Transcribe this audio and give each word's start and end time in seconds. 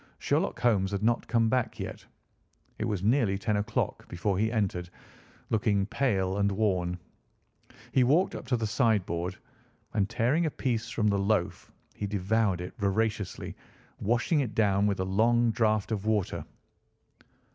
Sherlock 0.17 0.59
Holmes 0.61 0.89
had 0.89 1.03
not 1.03 1.27
come 1.27 1.47
back 1.47 1.79
yet. 1.79 2.03
It 2.79 2.85
was 2.85 3.03
nearly 3.03 3.37
ten 3.37 3.55
o'clock 3.57 4.07
before 4.07 4.39
he 4.39 4.51
entered, 4.51 4.89
looking 5.51 5.85
pale 5.85 6.39
and 6.39 6.51
worn. 6.53 6.97
He 7.91 8.03
walked 8.03 8.33
up 8.33 8.47
to 8.47 8.57
the 8.57 8.65
sideboard, 8.65 9.37
and 9.93 10.09
tearing 10.09 10.43
a 10.47 10.49
piece 10.49 10.89
from 10.89 11.05
the 11.09 11.19
loaf 11.19 11.71
he 11.93 12.07
devoured 12.07 12.61
it 12.61 12.73
voraciously, 12.79 13.55
washing 13.99 14.39
it 14.39 14.55
down 14.55 14.87
with 14.87 14.99
a 15.01 15.05
long 15.05 15.51
draught 15.51 15.91
of 15.91 16.03
water. 16.07 16.45